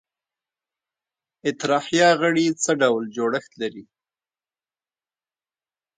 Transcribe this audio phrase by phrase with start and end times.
[1.49, 3.85] اطراحیه غړي څه ډول جوړښت لري؟